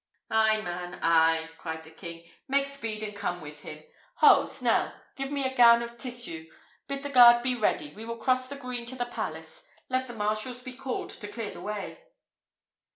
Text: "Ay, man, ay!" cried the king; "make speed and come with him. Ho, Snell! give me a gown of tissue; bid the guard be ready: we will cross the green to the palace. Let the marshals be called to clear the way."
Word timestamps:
"Ay, 0.31 0.59
man, 0.61 0.97
ay!" 1.03 1.47
cried 1.59 1.83
the 1.83 1.91
king; 1.91 2.25
"make 2.47 2.67
speed 2.67 3.03
and 3.03 3.15
come 3.15 3.39
with 3.39 3.59
him. 3.59 3.83
Ho, 4.15 4.45
Snell! 4.45 4.91
give 5.15 5.29
me 5.31 5.43
a 5.45 5.53
gown 5.55 5.83
of 5.83 5.95
tissue; 5.95 6.49
bid 6.87 7.03
the 7.03 7.09
guard 7.11 7.43
be 7.43 7.53
ready: 7.53 7.93
we 7.93 8.03
will 8.03 8.17
cross 8.17 8.47
the 8.47 8.55
green 8.55 8.87
to 8.87 8.95
the 8.95 9.05
palace. 9.05 9.63
Let 9.89 10.07
the 10.07 10.15
marshals 10.15 10.63
be 10.63 10.73
called 10.73 11.11
to 11.11 11.27
clear 11.27 11.51
the 11.51 11.61
way." 11.61 11.99